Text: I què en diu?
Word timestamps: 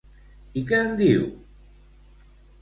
I 0.61 0.63
què 0.71 0.79
en 0.85 0.97
diu? 1.01 1.27